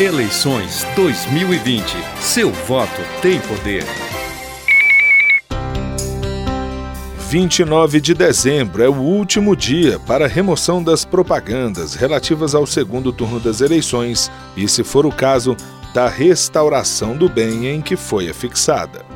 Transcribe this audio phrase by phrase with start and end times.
[0.00, 1.84] Eleições 2020.
[2.20, 3.84] Seu voto tem poder.
[7.30, 13.12] 29 de dezembro é o último dia para a remoção das propagandas relativas ao segundo
[13.12, 15.56] turno das eleições e, se for o caso,
[15.94, 19.06] da restauração do bem em que foi afixada.